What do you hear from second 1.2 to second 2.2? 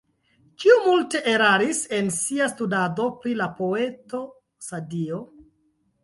eraris en